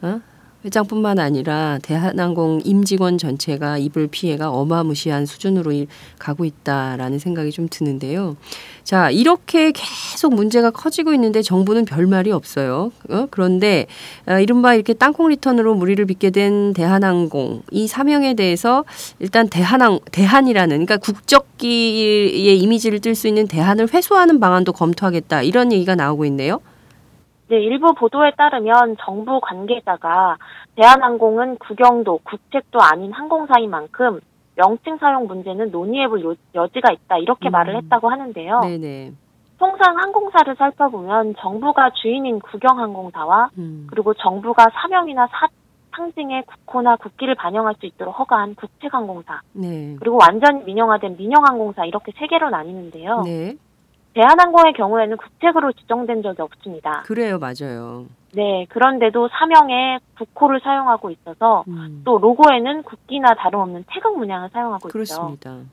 어? 0.02 0.20
회장뿐만 0.64 1.18
아니라 1.20 1.78
대한항공 1.82 2.62
임직원 2.64 3.18
전체가 3.18 3.78
입을 3.78 4.08
피해가 4.08 4.50
어마무시한 4.50 5.26
수준으로 5.26 5.72
가고 6.18 6.44
있다라는 6.44 7.18
생각이 7.18 7.50
좀 7.50 7.68
드는데요. 7.68 8.36
자, 8.84 9.10
이렇게 9.10 9.72
계속 9.72 10.34
문제가 10.34 10.70
커지고 10.70 11.14
있는데 11.14 11.42
정부는 11.42 11.84
별 11.84 12.06
말이 12.06 12.30
없어요. 12.30 12.92
어? 13.10 13.26
그런데 13.30 13.86
어, 14.26 14.38
이른바 14.38 14.74
이렇게 14.74 14.92
땅콩 14.92 15.28
리턴으로 15.28 15.74
무리를 15.74 16.04
빚게 16.04 16.30
된 16.30 16.72
대한항공 16.74 17.62
이 17.70 17.86
사명에 17.86 18.34
대해서 18.34 18.84
일단 19.18 19.48
대한항 19.48 20.00
대한이라는 20.10 20.84
그러니까 20.84 20.96
국적기의 20.98 22.58
이미지를 22.58 22.98
뜰 23.00 23.14
수 23.14 23.28
있는 23.28 23.46
대한을 23.46 23.92
회수하는 23.92 24.40
방안도 24.40 24.72
검토하겠다 24.72 25.42
이런 25.42 25.72
얘기가 25.72 25.94
나오고 25.94 26.24
있네요. 26.26 26.60
네, 27.48 27.60
일부 27.60 27.92
보도에 27.94 28.32
따르면 28.36 28.96
정부 29.00 29.40
관계자가 29.40 30.36
대한항공은 30.76 31.58
국영도, 31.58 32.20
국책도 32.24 32.80
아닌 32.80 33.12
항공사인 33.12 33.70
만큼 33.70 34.20
명칭 34.54 34.96
사용 34.98 35.26
문제는 35.26 35.70
논의해볼 35.70 36.36
여지가 36.54 36.92
있다 36.92 37.18
이렇게 37.18 37.48
음. 37.48 37.52
말을 37.52 37.76
했다고 37.76 38.10
하는데요. 38.10 38.60
네네. 38.60 39.12
통상 39.58 39.96
항공사를 39.96 40.56
살펴보면 40.56 41.34
정부가 41.38 41.90
주인인 41.90 42.40
국영항공사와 42.40 43.50
음. 43.58 43.86
그리고 43.88 44.12
정부가 44.14 44.66
사명이나 44.72 45.28
사, 45.28 45.46
상징의 45.94 46.44
국호나 46.46 46.96
국기를 46.96 47.34
반영할 47.36 47.74
수 47.78 47.86
있도록 47.86 48.18
허가한 48.18 48.56
국책항공사 48.56 49.40
네. 49.52 49.94
그리고 50.00 50.18
완전히 50.20 50.64
민영화된 50.64 51.16
민영항공사 51.16 51.84
이렇게 51.84 52.12
세 52.18 52.26
개로 52.26 52.50
나뉘는데요. 52.50 53.22
네. 53.22 53.54
대한항공의 54.14 54.74
경우에는 54.74 55.16
국책으로 55.16 55.72
지정된 55.72 56.22
적이 56.22 56.42
없습니다. 56.42 57.02
그래요, 57.06 57.38
맞아요. 57.38 58.06
네, 58.34 58.66
그런데도 58.70 59.28
사명에 59.28 59.98
국호를 60.18 60.60
사용하고 60.62 61.10
있어서 61.10 61.64
음. 61.68 62.02
또 62.04 62.18
로고에는 62.18 62.82
국기나 62.82 63.34
다름없는 63.34 63.84
태극 63.88 64.18
문양을 64.18 64.50
사용하고 64.52 64.88
그렇습니다. 64.88 65.52
있죠. 65.52 65.64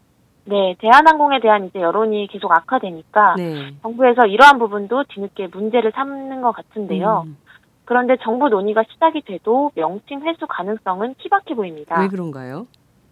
네, 0.46 0.75
대한항공에 0.79 1.39
대한 1.41 1.65
이제 1.65 1.79
여론이 1.79 2.27
계속 2.31 2.51
악화되니까 2.51 3.36
네. 3.38 3.74
정부에서 3.81 4.25
이러한 4.25 4.58
부분도 4.58 5.03
뒤늦게 5.10 5.48
문제를 5.48 5.91
삼는 5.93 6.41
것 6.41 6.51
같은데요. 6.51 7.25
음. 7.27 7.38
그런데 7.86 8.17
정부 8.22 8.50
논의가 8.50 8.84
시작이 8.91 9.22
돼도 9.22 9.72
명칭 9.75 10.22
회수 10.22 10.46
가능성은 10.48 11.15
희박해 11.17 11.55
보입니다. 11.55 12.00
왜 12.00 12.08
그런가요? 12.08 12.67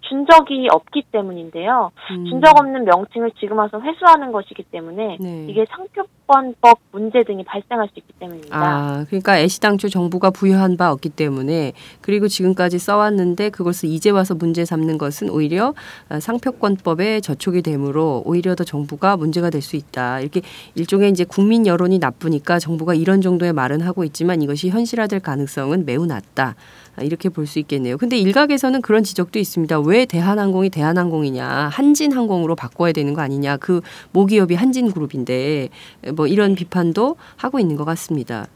준 0.09 0.25
적이 0.25 0.67
없기 0.71 1.03
때문인데요. 1.11 1.91
음. 2.11 2.25
준적 2.25 2.59
없는 2.59 2.85
명칭을 2.85 3.31
지금 3.39 3.57
와서 3.57 3.79
회수하는 3.79 4.31
것이기 4.31 4.63
때문에 4.63 5.17
네. 5.19 5.45
이게 5.47 5.65
상표권법 5.69 6.79
문제 6.91 7.23
등이 7.23 7.43
발생할 7.43 7.89
수 7.89 7.99
있기 7.99 8.13
때문입니다. 8.19 8.57
아, 8.57 9.05
그러니까 9.07 9.39
애시당초 9.39 9.89
정부가 9.89 10.31
부여한 10.31 10.77
바 10.77 10.91
없기 10.91 11.09
때문에 11.09 11.73
그리고 12.01 12.27
지금까지 12.27 12.79
써왔는데 12.79 13.49
그것을 13.51 13.89
이제 13.89 14.09
와서 14.09 14.33
문제 14.33 14.65
삼는 14.65 14.97
것은 14.97 15.29
오히려 15.29 15.73
상표권법에 16.19 17.21
저촉이 17.21 17.61
되므로 17.61 18.23
오히려 18.25 18.55
더 18.55 18.63
정부가 18.63 19.17
문제가 19.17 19.49
될 19.51 19.57
수 19.67 19.75
있다. 19.75 20.21
이렇게 20.21 20.41
일종의 20.75 21.09
이제 21.09 21.23
국민 21.25 21.65
여론이 21.67 21.99
나쁘니까 21.99 22.59
정부가 22.59 22.93
이런 22.93 23.21
정도의 23.21 23.53
말은 23.53 23.81
하고 23.81 24.03
있지만 24.03 24.41
이것이 24.41 24.69
현실화될 24.69 25.19
가능성은 25.19 25.85
매우 25.85 26.05
낮다. 26.05 26.55
아, 26.97 27.03
이렇게 27.03 27.29
볼 27.29 27.47
수 27.47 27.59
있겠네요. 27.59 27.97
근데 27.97 28.17
일각에서는 28.17 28.81
그런 28.81 29.03
지적도 29.03 29.39
있습니다. 29.39 29.79
왜 29.81 30.05
대한항공이 30.05 30.69
대한항공이냐, 30.69 31.69
한진항공으로 31.71 32.55
바꿔야 32.55 32.91
되는 32.91 33.13
거 33.13 33.21
아니냐, 33.21 33.55
그 33.57 33.79
모기업이 34.11 34.55
한진그룹인데 34.55 35.69
뭐 36.15 36.27
이런 36.27 36.55
비판도 36.55 37.15
하고 37.37 37.59
있는 37.59 37.77
것 37.77 37.85
같습니다. 37.85 38.47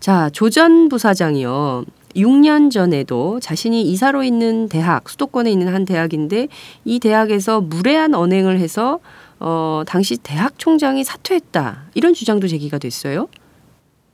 자, 0.00 0.28
조전 0.30 0.88
부사장이요. 0.90 1.84
6년 2.16 2.70
전에도 2.70 3.38
자신이 3.40 3.82
이사로 3.82 4.24
있는 4.24 4.68
대학, 4.68 5.08
수도권에 5.08 5.50
있는 5.50 5.72
한 5.72 5.84
대학인데 5.84 6.48
이 6.84 6.98
대학에서 6.98 7.60
무례한 7.60 8.14
언행을 8.14 8.58
해서 8.58 8.98
어, 9.40 9.84
당시 9.86 10.16
대학 10.16 10.58
총장이 10.58 11.04
사퇴했다. 11.04 11.84
이런 11.94 12.12
주장도 12.12 12.48
제기가 12.48 12.78
됐어요. 12.78 13.28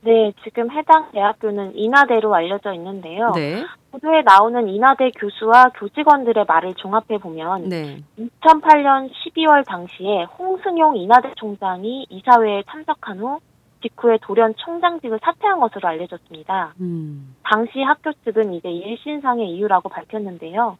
네, 0.05 0.31
지금 0.43 0.69
해당 0.69 1.11
대학교는 1.11 1.75
인하대로 1.75 2.33
알려져 2.35 2.73
있는데요. 2.73 3.31
네. 3.33 3.65
보도에 3.91 4.21
나오는 4.21 4.67
인하대 4.69 5.09
교수와 5.17 5.71
교직원들의 5.75 6.45
말을 6.47 6.75
종합해 6.75 7.17
보면 7.19 7.69
네. 7.69 8.03
2008년 8.19 9.09
12월 9.11 9.65
당시에 9.65 10.25
홍승용 10.37 10.95
인하대 10.97 11.33
총장이 11.37 12.05
이사회에 12.09 12.63
참석한 12.69 13.19
후 13.19 13.39
직후에 13.81 14.19
돌연 14.21 14.53
총장직을 14.57 15.19
사퇴한 15.23 15.59
것으로 15.59 15.87
알려졌습니다. 15.89 16.75
음. 16.81 17.35
당시 17.43 17.81
학교 17.81 18.13
측은 18.13 18.53
이제 18.53 18.69
일신상의 18.69 19.49
이유라고 19.49 19.89
밝혔는데요. 19.89 20.77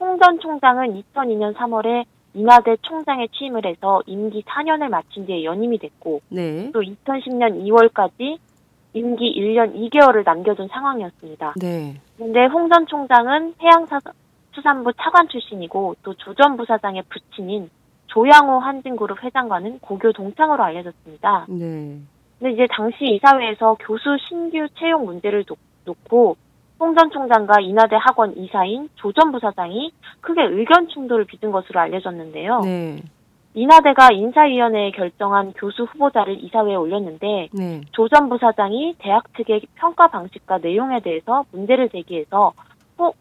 홍 0.00 0.18
전 0.18 0.38
총장은 0.40 1.00
2002년 1.14 1.54
3월에 1.54 2.04
인하대 2.34 2.76
총장에 2.82 3.28
취임을 3.28 3.66
해서 3.66 4.00
임기 4.06 4.42
4년을 4.42 4.88
마친 4.88 5.26
뒤에 5.26 5.44
연임이 5.44 5.78
됐고 5.78 6.20
네. 6.28 6.70
또 6.72 6.80
2010년 6.80 7.64
2월까지 7.64 8.38
임기 8.98 9.34
1년 9.40 9.74
2개월을 9.74 10.24
남겨둔 10.24 10.68
상황이었습니다. 10.68 11.54
네. 11.60 12.00
그런데 12.16 12.46
홍 12.46 12.68
전 12.68 12.86
총장은 12.86 13.54
해양수산부 13.62 14.92
차관 15.00 15.28
출신이고 15.28 15.96
또 16.02 16.14
조 16.14 16.34
전 16.34 16.56
부사장의 16.56 17.04
부친인 17.08 17.70
조양호 18.08 18.58
한진그룹 18.58 19.22
회장과는 19.22 19.78
고교 19.80 20.12
동창으로 20.12 20.62
알려졌습니다. 20.64 21.46
네. 21.48 21.98
근데 22.38 22.52
이제 22.54 22.66
당시 22.70 23.04
이사회에서 23.04 23.76
교수 23.80 24.16
신규 24.28 24.66
채용 24.78 25.04
문제를 25.04 25.44
놓고 25.84 26.36
홍 26.80 26.94
전 26.94 27.10
총장과 27.10 27.60
인하대 27.60 27.96
학원 27.98 28.36
이사인 28.36 28.88
조 28.94 29.10
전 29.12 29.32
부사장이 29.32 29.92
크게 30.20 30.42
의견 30.44 30.86
충돌을 30.88 31.24
빚은 31.24 31.50
것으로 31.52 31.80
알려졌는데요. 31.80 32.60
네. 32.60 32.96
인하대가 33.62 34.10
인사위원회에 34.12 34.92
결정한 34.92 35.52
교수 35.54 35.82
후보자를 35.84 36.42
이사회에 36.44 36.76
올렸는데 36.76 37.48
네. 37.52 37.80
조 37.92 38.08
전 38.08 38.28
부사장이 38.28 38.94
대학 38.98 39.24
측의 39.36 39.62
평가 39.74 40.06
방식과 40.06 40.58
내용에 40.58 41.00
대해서 41.00 41.44
문제를 41.52 41.88
제기해서 41.90 42.52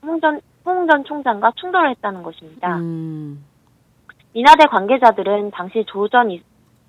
홍전 0.05 0.39
홍전 0.65 1.03
총장과 1.05 1.53
충돌을 1.55 1.89
했다는 1.91 2.21
것입니다. 2.23 2.77
음. 2.77 3.43
인하대 4.33 4.65
관계자들은 4.65 5.51
당시 5.51 5.83
조전 5.87 6.29
이, 6.29 6.41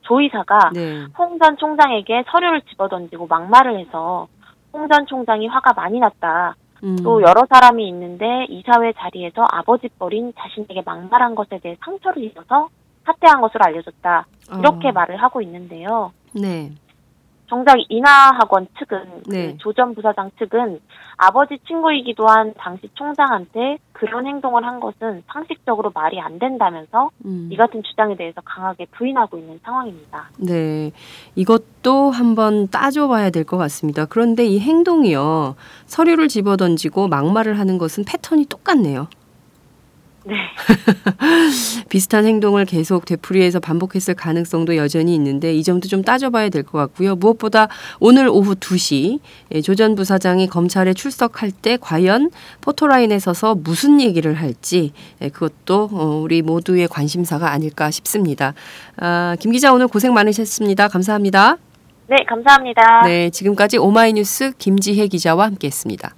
조 0.03 0.21
이사가 0.21 0.71
네. 0.75 1.07
홍전 1.19 1.57
총장에게 1.57 2.25
서류를 2.31 2.61
집어던지고 2.63 3.27
막말을 3.29 3.79
해서 3.79 4.29
홍 4.73 4.87
전 4.89 5.07
총장이 5.07 5.47
화가 5.49 5.73
많이 5.73 5.99
났다. 5.99 6.55
음. 6.85 6.97
또 7.03 7.23
여러 7.23 7.47
사람이 7.51 7.89
있는데 7.89 8.45
이사회 8.51 8.93
자리에서 8.93 9.45
아버지 9.51 9.89
뻘인 9.99 10.33
자신에게 10.37 10.83
막말한 10.85 11.35
것에 11.35 11.59
대해 11.59 11.77
상처를 11.85 12.23
입어서 12.25 12.69
사퇴한 13.09 13.41
것으로 13.41 13.61
알려졌다. 13.65 14.27
이렇게 14.59 14.89
어. 14.89 14.93
말을 14.93 15.17
하고 15.23 15.41
있는데요. 15.41 16.13
네. 16.33 16.73
정작 17.49 17.77
인하학원 17.89 18.67
측은 18.79 19.23
그 19.25 19.31
네. 19.31 19.53
그 19.53 19.59
조전 19.59 19.95
부사장 19.95 20.31
측은 20.39 20.81
아버지 21.17 21.59
친구이기도 21.67 22.27
한 22.27 22.53
당시 22.59 22.91
총장한테 22.93 23.79
그런 23.93 24.27
행동을 24.27 24.65
한 24.67 24.79
것은 24.81 25.23
상식적으로 25.33 25.91
말이 25.95 26.21
안 26.21 26.39
된다면서 26.39 27.09
음. 27.25 27.49
이 27.51 27.57
같은 27.57 27.83
주장에 27.83 28.15
대해서 28.17 28.43
강하게 28.45 28.87
부인하고 28.93 29.39
있는 29.39 29.59
상황입니다. 29.65 30.29
네, 30.37 30.93
이것도 31.37 32.11
한번 32.11 32.69
따져봐야 32.69 33.31
될 33.31 33.45
것 33.45 33.57
같습니다. 33.57 34.05
그런데 34.05 34.45
이 34.45 34.61
행동이요 34.61 35.57
서류를 35.87 36.29
집어던지고 36.29 37.09
막말을 37.09 37.59
하는 37.59 37.79
것은 37.79 38.05
패턴이 38.05 38.45
똑같네요. 38.47 39.09
네. 40.29 40.35
비슷한 41.89 42.27
행동을 42.27 42.67
계속 42.67 43.07
되풀이해서 43.07 43.61
반복했을 43.61 44.13
가능성도 44.15 44.77
여전히 44.77 45.15
있는데 45.15 45.55
이 45.55 45.63
점도 45.63 45.89
좀 45.89 46.03
따져봐야 46.03 46.51
될 46.51 46.63
것 46.69 46.77
같고요. 46.79 47.17
무엇보다 47.17 47.69
오늘 47.99 48.29
오후 48.29 48.55
2시 48.55 49.21
예, 49.55 49.61
조전 49.63 49.95
부사장이 49.95 50.49
검찰에 50.49 50.93
출석할 50.93 51.51
때 51.51 51.79
과연 51.81 52.31
포토라인에 52.61 53.19
서서 53.19 53.55
무슨 53.55 54.01
얘기를 54.03 54.35
할지 54.35 54.93
예, 55.23 55.31
그것도 55.31 55.89
어, 55.93 56.21
우리 56.23 56.43
모두의 56.43 56.89
관심사가 56.89 57.51
아닐까 57.51 57.91
싶습니다. 57.91 58.53
아, 58.99 59.35
김 59.41 59.51
기자 59.53 59.73
오늘 59.73 59.89
고생 59.89 60.13
많으셨습니다. 60.13 60.89
감사합니다. 60.89 61.57
네, 62.09 62.17
감사합니다. 62.29 63.03
네, 63.05 63.31
지금까지 63.31 63.79
오마이뉴스 63.79 64.53
김지혜 64.59 65.07
기자와 65.09 65.47
함께했습니다. 65.47 66.18